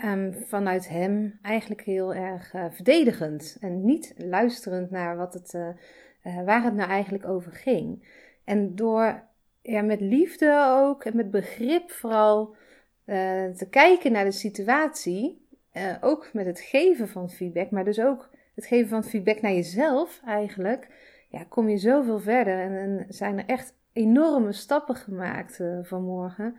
um, 0.04 0.34
vanuit 0.46 0.88
hem 0.88 1.38
eigenlijk 1.42 1.80
heel 1.80 2.14
erg 2.14 2.54
uh, 2.54 2.64
verdedigend 2.70 3.56
en 3.60 3.84
niet 3.84 4.14
luisterend 4.16 4.90
naar 4.90 5.16
wat 5.16 5.34
het, 5.34 5.54
uh, 5.54 5.68
uh, 6.24 6.44
waar 6.44 6.62
het 6.62 6.74
nou 6.74 6.90
eigenlijk 6.90 7.26
over 7.26 7.52
ging. 7.52 8.08
En 8.44 8.74
door 8.74 9.22
ja, 9.62 9.82
met 9.82 10.00
liefde 10.00 10.76
ook 10.80 11.04
en 11.04 11.16
met 11.16 11.30
begrip 11.30 11.90
vooral 11.90 12.58
te 13.56 13.66
kijken 13.70 14.12
naar 14.12 14.24
de 14.24 14.30
situatie, 14.30 15.46
ook 16.00 16.30
met 16.32 16.46
het 16.46 16.60
geven 16.60 17.08
van 17.08 17.30
feedback, 17.30 17.70
maar 17.70 17.84
dus 17.84 18.00
ook 18.00 18.30
het 18.54 18.66
geven 18.66 18.88
van 18.88 19.04
feedback 19.04 19.40
naar 19.40 19.52
jezelf 19.52 20.20
eigenlijk, 20.26 20.88
ja, 21.28 21.44
kom 21.48 21.68
je 21.68 21.76
zoveel 21.76 22.18
verder 22.20 22.58
en, 22.58 22.76
en 22.76 23.06
zijn 23.08 23.38
er 23.38 23.44
echt 23.46 23.74
enorme 23.92 24.52
stappen 24.52 24.94
gemaakt 24.94 25.60
vanmorgen. 25.82 26.56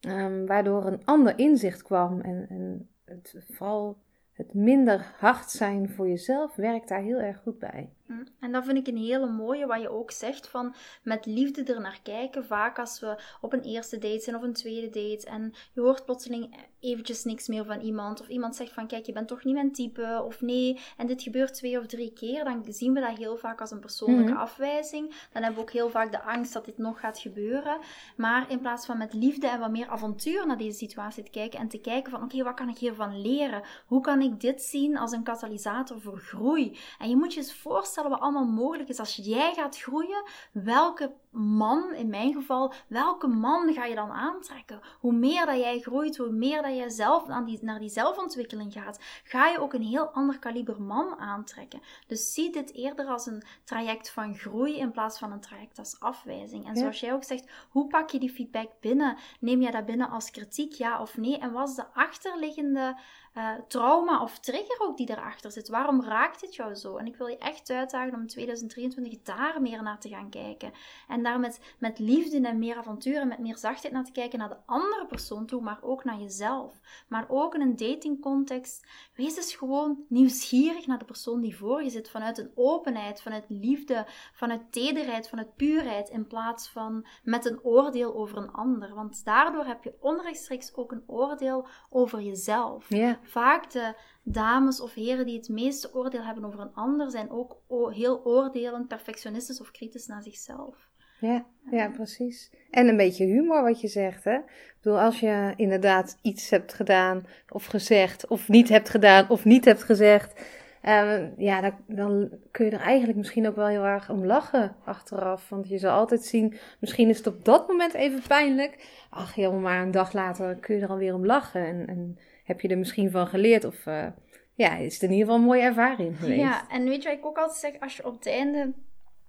Um, 0.00 0.46
waardoor 0.46 0.86
een 0.86 1.04
ander 1.04 1.38
inzicht 1.38 1.82
kwam 1.82 2.20
en, 2.20 2.46
en 2.48 2.88
het, 3.04 3.34
vooral 3.48 4.02
het 4.32 4.54
minder 4.54 5.14
hard 5.18 5.50
zijn 5.50 5.90
voor 5.90 6.08
jezelf 6.08 6.54
werkt 6.54 6.88
daar 6.88 7.02
heel 7.02 7.18
erg 7.18 7.40
goed 7.42 7.58
bij. 7.58 7.92
Hm. 8.08 8.24
En 8.40 8.52
dat 8.52 8.64
vind 8.64 8.78
ik 8.78 8.86
een 8.86 9.02
hele 9.02 9.26
mooie, 9.26 9.66
wat 9.66 9.80
je 9.80 9.90
ook 9.90 10.10
zegt 10.10 10.48
van 10.48 10.74
met 11.02 11.26
liefde 11.26 11.62
er 11.62 11.80
naar 11.80 12.00
kijken. 12.02 12.44
Vaak 12.44 12.78
als 12.78 13.00
we 13.00 13.20
op 13.40 13.52
een 13.52 13.62
eerste 13.62 13.98
date 13.98 14.20
zijn 14.20 14.36
of 14.36 14.42
een 14.42 14.52
tweede 14.52 14.86
date 14.86 15.26
en 15.26 15.54
je 15.72 15.80
hoort 15.80 16.04
plotseling 16.04 16.66
eventjes 16.80 17.24
niks 17.24 17.48
meer 17.48 17.64
van 17.64 17.80
iemand. 17.80 18.20
Of 18.20 18.28
iemand 18.28 18.56
zegt 18.56 18.72
van 18.72 18.86
kijk, 18.86 19.06
je 19.06 19.12
bent 19.12 19.28
toch 19.28 19.44
niet 19.44 19.54
mijn 19.54 19.72
type 19.72 20.22
of 20.26 20.40
nee. 20.40 20.80
En 20.96 21.06
dit 21.06 21.22
gebeurt 21.22 21.54
twee 21.54 21.78
of 21.78 21.86
drie 21.86 22.12
keer, 22.12 22.44
dan 22.44 22.64
zien 22.68 22.92
we 22.92 23.00
dat 23.00 23.18
heel 23.18 23.36
vaak 23.36 23.60
als 23.60 23.70
een 23.70 23.80
persoonlijke 23.80 24.32
mhm. 24.32 24.40
afwijzing. 24.40 25.08
Dan 25.32 25.42
hebben 25.42 25.54
we 25.54 25.60
ook 25.60 25.72
heel 25.72 25.90
vaak 25.90 26.10
de 26.10 26.22
angst 26.22 26.52
dat 26.52 26.64
dit 26.64 26.78
nog 26.78 27.00
gaat 27.00 27.18
gebeuren. 27.18 27.78
Maar 28.16 28.50
in 28.50 28.60
plaats 28.60 28.86
van 28.86 28.98
met 28.98 29.12
liefde 29.12 29.48
en 29.48 29.60
wat 29.60 29.70
meer 29.70 29.88
avontuur 29.88 30.46
naar 30.46 30.58
deze 30.58 30.76
situatie 30.78 31.22
te 31.22 31.30
kijken 31.30 31.58
en 31.58 31.68
te 31.68 31.80
kijken 31.80 32.10
van 32.10 32.22
oké, 32.22 32.42
wat 32.42 32.54
kan 32.54 32.68
ik 32.68 32.78
hiervan 32.78 33.20
leren? 33.20 33.62
Hoe 33.86 34.00
kan 34.00 34.20
ik 34.20 34.40
dit 34.40 34.62
zien 34.62 34.98
als 34.98 35.12
een 35.12 35.22
katalysator 35.22 36.00
voor 36.00 36.18
groei? 36.18 36.78
En 36.98 37.08
je 37.08 37.16
moet 37.16 37.32
je 37.32 37.40
eens 37.40 37.54
voorstellen 37.54 37.97
wat 38.02 38.20
allemaal 38.20 38.46
mogelijk 38.46 38.88
is 38.88 38.98
als 38.98 39.16
jij 39.16 39.54
gaat 39.54 39.78
groeien. 39.78 40.22
Welke 40.52 41.12
man, 41.30 41.94
in 41.94 42.08
mijn 42.08 42.32
geval, 42.32 42.72
welke 42.86 43.26
man 43.26 43.72
ga 43.72 43.84
je 43.84 43.94
dan 43.94 44.10
aantrekken? 44.10 44.80
Hoe 45.00 45.12
meer 45.12 45.46
dat 45.46 45.58
jij 45.58 45.80
groeit, 45.80 46.16
hoe 46.16 46.30
meer 46.30 46.62
dat 46.62 46.76
jij 46.76 46.88
zelf 46.88 47.26
naar 47.26 47.44
die, 47.44 47.58
naar 47.62 47.78
die 47.78 47.88
zelfontwikkeling 47.88 48.72
gaat, 48.72 48.98
ga 49.24 49.48
je 49.48 49.60
ook 49.60 49.72
een 49.72 49.82
heel 49.82 50.08
ander 50.08 50.38
kaliber 50.38 50.82
man 50.82 51.18
aantrekken. 51.18 51.80
Dus 52.06 52.32
zie 52.34 52.52
dit 52.52 52.74
eerder 52.74 53.06
als 53.06 53.26
een 53.26 53.42
traject 53.64 54.10
van 54.10 54.34
groei 54.34 54.78
in 54.78 54.90
plaats 54.90 55.18
van 55.18 55.32
een 55.32 55.40
traject 55.40 55.78
als 55.78 56.00
afwijzing. 56.00 56.66
En 56.66 56.76
zoals 56.76 57.00
jij 57.00 57.12
ook 57.12 57.24
zegt, 57.24 57.50
hoe 57.70 57.86
pak 57.86 58.10
je 58.10 58.18
die 58.18 58.30
feedback 58.30 58.70
binnen? 58.80 59.16
Neem 59.40 59.60
je 59.60 59.70
dat 59.70 59.86
binnen 59.86 60.10
als 60.10 60.30
kritiek, 60.30 60.72
ja 60.72 61.00
of 61.00 61.16
nee? 61.16 61.38
En 61.38 61.52
wat 61.52 61.68
is 61.68 61.74
de 61.74 61.86
achterliggende 61.92 62.96
uh, 63.34 63.50
trauma 63.68 64.22
of 64.22 64.38
trigger 64.38 64.80
ook 64.80 64.96
die 64.96 65.10
erachter 65.10 65.52
zit. 65.52 65.68
Waarom 65.68 66.02
raakt 66.02 66.40
het 66.40 66.54
jou 66.54 66.74
zo? 66.74 66.96
En 66.96 67.06
ik 67.06 67.16
wil 67.16 67.26
je 67.26 67.38
echt 67.38 67.70
uitdagen 67.70 68.14
om 68.14 68.20
in 68.20 68.26
2023 68.26 69.22
daar 69.22 69.62
meer 69.62 69.82
naar 69.82 70.00
te 70.00 70.08
gaan 70.08 70.30
kijken. 70.30 70.72
En 71.08 71.22
daar 71.22 71.40
met, 71.40 71.98
liefde 71.98 72.40
en 72.40 72.58
meer 72.58 72.76
avontuur 72.76 73.20
en 73.20 73.28
met 73.28 73.38
meer 73.38 73.56
zachtheid 73.56 73.94
naar 73.94 74.04
te 74.04 74.12
kijken 74.12 74.38
naar 74.38 74.48
de 74.48 74.56
andere 74.66 75.06
persoon 75.06 75.46
toe, 75.46 75.62
maar 75.62 75.78
ook 75.80 76.04
naar 76.04 76.18
jezelf. 76.18 76.80
Maar 77.08 77.24
ook 77.28 77.54
in 77.54 77.60
een 77.60 77.76
datingcontext, 77.76 78.86
wees 79.14 79.36
eens 79.36 79.54
gewoon 79.54 80.04
nieuwsgierig 80.08 80.86
naar 80.86 80.98
de 80.98 81.04
persoon 81.04 81.40
die 81.40 81.56
voor 81.56 81.82
je 81.82 81.90
zit. 81.90 82.10
Vanuit 82.10 82.38
een 82.38 82.52
openheid, 82.54 83.22
vanuit 83.22 83.44
liefde, 83.48 84.06
vanuit 84.32 84.72
tederheid, 84.72 85.28
vanuit 85.28 85.56
puurheid. 85.56 86.08
In 86.08 86.26
plaats 86.26 86.68
van 86.68 87.06
met 87.22 87.44
een 87.44 87.62
oordeel 87.62 88.14
over 88.14 88.36
een 88.36 88.52
ander. 88.52 88.94
Want 88.94 89.24
daardoor 89.24 89.64
heb 89.64 89.84
je 89.84 89.96
onrechtstreeks 90.00 90.74
ook 90.74 90.92
een 90.92 91.04
oordeel 91.06 91.66
over 91.90 92.20
jezelf. 92.20 92.88
Ja 92.88 93.17
vaak 93.22 93.70
de 93.70 93.94
dames 94.22 94.80
of 94.80 94.94
heren 94.94 95.26
die 95.26 95.36
het 95.36 95.48
meeste 95.48 95.94
oordeel 95.94 96.24
hebben 96.24 96.44
over 96.44 96.60
een 96.60 96.74
ander, 96.74 97.10
zijn 97.10 97.30
ook 97.30 97.56
heel 97.90 98.24
oordelend, 98.24 98.88
perfectionistisch 98.88 99.60
of 99.60 99.70
kritisch 99.70 100.06
naar 100.06 100.22
zichzelf. 100.22 100.88
Ja, 101.20 101.44
ja, 101.70 101.88
precies. 101.88 102.50
En 102.70 102.88
een 102.88 102.96
beetje 102.96 103.24
humor 103.24 103.62
wat 103.62 103.80
je 103.80 103.88
zegt, 103.88 104.24
hè? 104.24 104.34
Ik 104.36 104.76
bedoel, 104.82 105.00
als 105.00 105.20
je 105.20 105.52
inderdaad 105.56 106.18
iets 106.22 106.50
hebt 106.50 106.74
gedaan 106.74 107.26
of 107.48 107.64
gezegd, 107.64 108.26
of 108.26 108.48
niet 108.48 108.68
hebt 108.68 108.88
gedaan 108.88 109.28
of 109.28 109.44
niet 109.44 109.64
hebt 109.64 109.82
gezegd, 109.82 110.40
uh, 110.84 111.38
ja, 111.38 111.60
dan, 111.60 111.74
dan, 111.86 112.30
kun 112.50 112.64
je 112.64 112.70
er 112.70 112.80
eigenlijk 112.80 113.18
misschien 113.18 113.48
ook 113.48 113.56
wel 113.56 113.66
heel 113.66 113.84
erg 113.84 114.10
om 114.10 114.26
lachen 114.26 114.76
achteraf. 114.84 115.48
Want 115.48 115.68
je 115.68 115.78
zal 115.78 115.92
altijd 115.98 116.24
zien, 116.24 116.58
misschien 116.80 117.08
is 117.08 117.16
het 117.16 117.26
op 117.26 117.44
dat 117.44 117.68
moment 117.68 117.94
even 117.94 118.22
pijnlijk. 118.28 118.86
Ach 119.10 119.34
joh, 119.34 119.62
maar 119.62 119.82
een 119.82 119.90
dag 119.90 120.12
later 120.12 120.54
kun 120.54 120.76
je 120.76 120.82
er 120.82 120.88
alweer 120.88 121.14
om 121.14 121.26
lachen. 121.26 121.66
En, 121.66 121.86
en 121.86 122.18
heb 122.48 122.60
je 122.60 122.68
er 122.68 122.78
misschien 122.78 123.10
van 123.10 123.26
geleerd? 123.26 123.64
Of 123.64 123.86
uh, 123.86 124.06
ja, 124.54 124.76
is 124.76 124.94
het 124.94 125.02
in 125.02 125.10
ieder 125.10 125.24
geval 125.24 125.40
een 125.40 125.46
mooie 125.46 125.62
ervaring 125.62 126.18
geweest. 126.18 126.40
Ja, 126.40 126.68
en 126.68 126.84
weet 126.84 127.02
je 127.02 127.08
wat 127.08 127.18
ik 127.18 127.26
ook 127.26 127.38
altijd 127.38 127.58
zeg? 127.58 127.80
Als 127.80 127.96
je 127.96 128.06
op 128.06 128.14
het 128.14 128.26
einde 128.26 128.72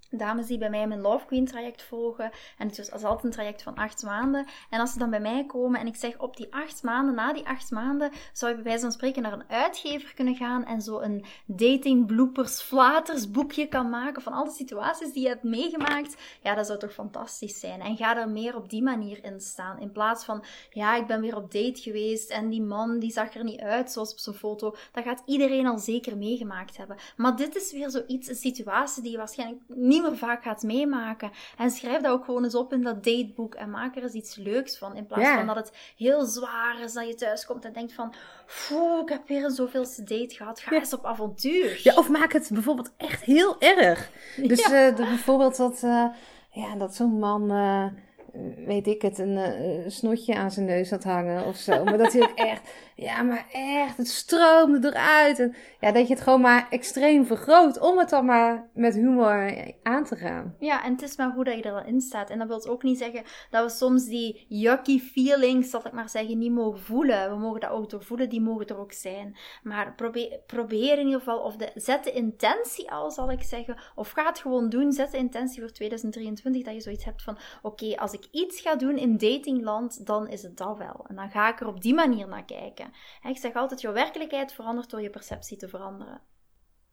dames 0.09 0.47
die 0.47 0.57
bij 0.57 0.69
mij 0.69 0.87
mijn 0.87 1.01
Love 1.01 1.25
Queen 1.25 1.45
traject 1.45 1.83
volgen. 1.83 2.31
En 2.57 2.67
het 2.67 2.77
is 2.77 2.91
altijd 2.91 3.23
een 3.23 3.31
traject 3.31 3.61
van 3.61 3.75
acht 3.75 4.03
maanden. 4.03 4.45
En 4.69 4.79
als 4.79 4.93
ze 4.93 4.99
dan 4.99 5.09
bij 5.09 5.19
mij 5.19 5.45
komen 5.45 5.79
en 5.79 5.87
ik 5.87 5.95
zeg 5.95 6.17
op 6.17 6.37
die 6.37 6.53
acht 6.53 6.83
maanden, 6.83 7.15
na 7.15 7.33
die 7.33 7.47
acht 7.47 7.71
maanden, 7.71 8.11
zou 8.33 8.51
je 8.51 8.57
bij 8.57 8.65
wijze 8.65 8.81
van 8.81 8.91
spreken 8.91 9.21
naar 9.21 9.33
een 9.33 9.49
uitgever 9.49 10.13
kunnen 10.13 10.35
gaan 10.35 10.65
en 10.65 10.81
zo 10.81 10.99
een 10.99 11.25
dating 11.45 12.05
bloopers 12.05 12.61
flaters 12.61 13.31
boekje 13.31 13.67
kan 13.67 13.89
maken 13.89 14.21
van 14.21 14.33
al 14.33 14.45
de 14.45 14.51
situaties 14.51 15.13
die 15.13 15.23
je 15.23 15.27
hebt 15.27 15.43
meegemaakt. 15.43 16.15
Ja, 16.43 16.55
dat 16.55 16.65
zou 16.65 16.79
toch 16.79 16.93
fantastisch 16.93 17.59
zijn. 17.59 17.81
En 17.81 17.97
ga 17.97 18.17
er 18.17 18.29
meer 18.29 18.55
op 18.55 18.69
die 18.69 18.83
manier 18.83 19.23
in 19.23 19.41
staan. 19.41 19.79
In 19.79 19.91
plaats 19.91 20.23
van, 20.23 20.43
ja, 20.69 20.95
ik 20.95 21.07
ben 21.07 21.21
weer 21.21 21.35
op 21.35 21.51
date 21.51 21.81
geweest 21.81 22.29
en 22.29 22.49
die 22.49 22.61
man 22.61 22.99
die 22.99 23.11
zag 23.11 23.33
er 23.33 23.43
niet 23.43 23.59
uit 23.59 23.91
zoals 23.91 24.11
op 24.11 24.19
zijn 24.19 24.35
foto. 24.35 24.75
Dat 24.91 25.03
gaat 25.03 25.23
iedereen 25.25 25.67
al 25.67 25.77
zeker 25.77 26.17
meegemaakt 26.17 26.77
hebben. 26.77 26.97
Maar 27.17 27.35
dit 27.35 27.55
is 27.55 27.71
weer 27.71 27.89
zoiets, 27.89 28.27
een 28.27 28.35
situatie 28.35 29.03
die 29.03 29.11
je 29.11 29.17
waarschijnlijk 29.17 29.61
niet 29.67 29.98
niet 30.01 30.19
vaak 30.19 30.43
gaat 30.43 30.63
meemaken. 30.63 31.31
En 31.57 31.71
schrijf 31.71 32.01
dat 32.01 32.11
ook 32.11 32.25
gewoon 32.25 32.43
eens 32.43 32.55
op 32.55 32.73
in 32.73 32.81
dat 32.81 33.03
dateboek 33.03 33.55
en 33.55 33.69
maak 33.69 33.95
er 33.95 34.03
eens 34.03 34.13
iets 34.13 34.35
leuks 34.35 34.77
van. 34.77 34.95
In 34.95 35.05
plaats 35.05 35.29
van 35.29 35.45
dat 35.45 35.55
het 35.55 35.93
heel 35.97 36.25
zwaar 36.25 36.79
is, 36.83 36.93
dat 36.93 37.07
je 37.07 37.15
thuis 37.15 37.45
komt 37.45 37.65
en 37.65 37.73
denkt 37.73 37.93
van, 37.93 38.13
ik 39.01 39.09
heb 39.09 39.27
weer 39.27 39.43
een 39.43 39.51
zoveelste 39.51 40.03
date 40.03 40.35
gehad, 40.35 40.59
ga 40.59 40.71
eens 40.71 40.93
op 40.93 41.05
avontuur. 41.05 41.79
Ja, 41.83 41.95
of 41.95 42.09
maak 42.09 42.33
het 42.33 42.49
bijvoorbeeld 42.53 42.91
echt 42.97 43.23
heel 43.23 43.61
erg. 43.61 44.09
Dus 44.35 44.71
uh, 44.71 44.95
bijvoorbeeld 44.95 45.57
dat, 45.57 45.81
uh, 45.83 46.05
ja, 46.51 46.75
dat 46.77 46.95
zo'n 46.95 47.19
man... 47.19 47.51
Uh, 47.51 47.85
weet 48.65 48.87
ik 48.87 49.01
het, 49.01 49.17
een, 49.17 49.35
een, 49.35 49.91
snotje 49.91 50.35
aan 50.35 50.51
zijn 50.51 50.65
neus 50.65 50.89
had 50.89 51.03
hangen 51.03 51.45
of 51.45 51.55
zo. 51.55 51.83
Maar 51.83 51.97
dat 51.97 52.13
hij 52.13 52.21
ook 52.21 52.37
echt 52.53 52.69
ja, 52.99 53.21
maar 53.21 53.45
echt, 53.51 53.97
het 53.97 54.07
stroomde 54.07 54.87
eruit. 54.87 55.39
En 55.39 55.55
ja, 55.79 55.91
dat 55.91 56.07
je 56.07 56.13
het 56.13 56.23
gewoon 56.23 56.41
maar 56.41 56.67
extreem 56.69 57.25
vergroot 57.25 57.79
om 57.79 57.97
het 57.97 58.09
dan 58.09 58.25
maar 58.25 58.69
met 58.73 58.93
humor 58.93 59.73
aan 59.83 60.03
te 60.03 60.15
gaan. 60.15 60.55
Ja, 60.59 60.83
en 60.83 60.91
het 60.91 61.01
is 61.01 61.17
maar 61.17 61.31
hoe 61.31 61.43
dat 61.43 61.55
je 61.55 61.61
er 61.61 61.71
dan 61.71 61.85
in 61.85 62.01
staat. 62.01 62.29
En 62.29 62.39
dat 62.39 62.47
wil 62.47 62.65
ook 62.67 62.83
niet 62.83 62.97
zeggen 62.97 63.23
dat 63.49 63.63
we 63.63 63.77
soms 63.77 64.05
die 64.05 64.45
yucky 64.47 64.99
feelings, 64.99 65.69
zal 65.69 65.85
ik 65.85 65.91
maar 65.91 66.09
zeggen, 66.09 66.37
niet 66.37 66.51
mogen 66.51 66.79
voelen. 66.79 67.29
We 67.29 67.37
mogen 67.37 67.59
dat 67.59 67.69
ook 67.69 67.89
doorvoelen, 67.89 68.29
die 68.29 68.41
mogen 68.41 68.67
er 68.67 68.79
ook 68.79 68.93
zijn. 68.93 69.37
Maar 69.63 69.93
probeer, 69.95 70.39
probeer 70.45 70.99
in 70.99 71.05
ieder 71.05 71.19
geval, 71.19 71.39
of 71.39 71.55
de, 71.55 71.71
zet 71.75 72.03
de 72.03 72.11
intentie 72.11 72.91
al, 72.91 73.11
zal 73.11 73.31
ik 73.31 73.43
zeggen. 73.43 73.77
Of 73.95 74.11
ga 74.11 74.25
het 74.25 74.39
gewoon 74.39 74.69
doen, 74.69 74.91
zet 74.91 75.11
de 75.11 75.17
intentie 75.17 75.61
voor 75.61 75.71
2023, 75.71 76.63
dat 76.63 76.73
je 76.73 76.81
zoiets 76.81 77.05
hebt 77.05 77.21
van, 77.21 77.37
oké, 77.61 77.95
als 77.95 78.13
ik 78.13 78.27
iets 78.31 78.61
ga 78.61 78.75
doen 78.75 78.97
in 78.97 79.17
datingland, 79.17 80.05
dan 80.05 80.27
is 80.27 80.41
het 80.41 80.57
dat 80.57 80.77
wel. 80.77 81.05
En 81.07 81.15
dan 81.15 81.29
ga 81.29 81.49
ik 81.49 81.59
er 81.59 81.67
op 81.67 81.81
die 81.81 81.93
manier 81.93 82.27
naar 82.27 82.45
kijken. 82.45 82.88
Ik 83.23 83.37
zeg 83.37 83.53
altijd, 83.53 83.81
jouw 83.81 83.93
werkelijkheid 83.93 84.53
verandert 84.53 84.89
door 84.89 85.01
je 85.01 85.09
perceptie 85.09 85.57
te 85.57 85.67
veranderen. 85.67 86.21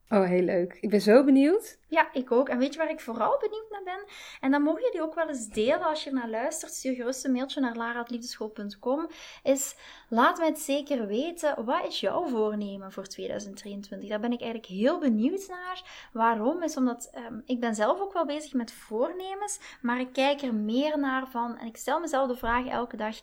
Oh, 0.09 0.23
heel 0.23 0.41
leuk. 0.41 0.77
Ik 0.81 0.89
ben 0.89 1.01
zo 1.01 1.23
benieuwd. 1.23 1.77
Ja, 1.87 2.13
ik 2.13 2.31
ook. 2.31 2.49
En 2.49 2.57
weet 2.57 2.73
je 2.73 2.79
waar 2.79 2.89
ik 2.89 2.99
vooral 2.99 3.37
benieuwd 3.39 3.69
naar 3.69 3.83
ben? 3.83 4.05
En 4.41 4.51
dan 4.51 4.61
mogen 4.61 4.81
jullie 4.81 5.01
ook 5.01 5.15
wel 5.15 5.27
eens 5.27 5.47
delen 5.47 5.81
als 5.81 6.03
je 6.03 6.11
naar 6.11 6.29
luistert. 6.29 6.73
Stuur 6.73 6.95
gerust 6.95 7.25
een 7.25 7.31
mailtje 7.31 7.61
naar 7.61 7.75
lara.liefdeschool.com. 7.75 9.09
Is, 9.43 9.75
laat 10.09 10.37
mij 10.37 10.47
het 10.47 10.59
zeker 10.59 11.07
weten. 11.07 11.65
Wat 11.65 11.87
is 11.87 11.99
jouw 11.99 12.27
voornemen 12.27 12.91
voor 12.91 13.07
2023? 13.07 14.09
Daar 14.09 14.19
ben 14.19 14.31
ik 14.31 14.41
eigenlijk 14.41 14.71
heel 14.71 14.99
benieuwd 14.99 15.47
naar. 15.47 16.09
Waarom? 16.13 16.63
Is 16.63 16.77
omdat 16.77 17.11
um, 17.29 17.41
ik 17.45 17.59
ben 17.59 17.75
zelf 17.75 17.99
ook 17.99 18.13
wel 18.13 18.25
bezig 18.25 18.53
met 18.53 18.71
voornemens. 18.71 19.59
Maar 19.81 19.99
ik 19.99 20.13
kijk 20.13 20.41
er 20.41 20.53
meer 20.53 20.99
naar 20.99 21.27
van. 21.27 21.57
En 21.57 21.67
ik 21.67 21.77
stel 21.77 21.99
mezelf 21.99 22.27
de 22.27 22.35
vraag 22.35 22.67
elke 22.67 22.97
dag 22.97 23.15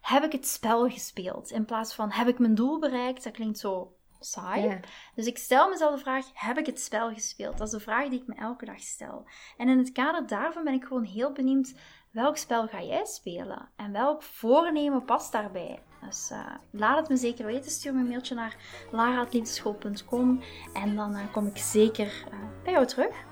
heb 0.00 0.24
ik 0.24 0.32
het 0.32 0.46
spel 0.46 0.88
gespeeld? 0.88 1.50
In 1.50 1.64
plaats 1.64 1.94
van 1.94 2.10
heb 2.10 2.28
ik 2.28 2.38
mijn 2.38 2.54
doel 2.54 2.78
bereikt? 2.78 3.24
Dat 3.24 3.32
klinkt 3.32 3.58
zo 3.58 3.92
saai. 4.24 4.80
Dus 5.14 5.26
ik 5.26 5.38
stel 5.38 5.68
mezelf 5.68 5.94
de 5.94 6.00
vraag: 6.00 6.26
heb 6.34 6.58
ik 6.58 6.66
het 6.66 6.80
spel 6.80 7.12
gespeeld? 7.12 7.58
Dat 7.58 7.66
is 7.66 7.72
de 7.72 7.80
vraag 7.80 8.08
die 8.08 8.20
ik 8.20 8.26
me 8.26 8.34
elke 8.34 8.64
dag 8.64 8.80
stel. 8.80 9.24
En 9.56 9.68
in 9.68 9.78
het 9.78 9.92
kader 9.92 10.26
daarvan 10.26 10.64
ben 10.64 10.74
ik 10.74 10.84
gewoon 10.84 11.04
heel 11.04 11.32
benieuwd 11.32 11.74
welk 12.10 12.36
spel 12.36 12.68
ga 12.68 12.82
jij 12.82 13.04
spelen 13.04 13.68
en 13.76 13.92
welk 13.92 14.22
voornemen 14.22 15.04
past 15.04 15.32
daarbij. 15.32 15.82
Dus 16.04 16.30
uh, 16.32 16.46
laat 16.70 16.98
het 16.98 17.08
me 17.08 17.16
zeker 17.16 17.46
weten. 17.46 17.70
Stuur 17.70 17.94
me 17.94 18.00
een 18.00 18.08
mailtje 18.08 18.34
naar 18.34 18.56
lara.liefdeschool.com 18.90 20.42
en 20.72 20.96
dan 20.96 21.16
uh, 21.16 21.32
kom 21.32 21.46
ik 21.46 21.56
zeker 21.56 22.24
uh, 22.32 22.38
bij 22.62 22.72
jou 22.72 22.86
terug. 22.86 23.31